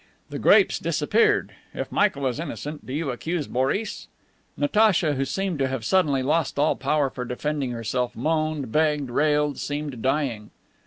The 0.31 0.39
grapes 0.39 0.79
disappeared. 0.79 1.51
If 1.75 1.91
Michael 1.91 2.25
is 2.25 2.39
innocent, 2.39 2.87
do 2.87 2.91
you 2.91 3.11
accuse 3.11 3.45
Boris?" 3.45 4.07
Natacha, 4.57 5.13
who 5.13 5.25
seemed 5.25 5.59
to 5.59 5.67
have 5.67 5.85
suddenly 5.85 6.23
lost 6.23 6.57
all 6.57 6.75
power 6.75 7.11
for 7.11 7.23
defending 7.23 7.69
herself, 7.69 8.15
moaned, 8.15 8.71
begged, 8.71 9.11
railed, 9.11 9.59
seemed 9.59 10.01
dying. 10.01 10.49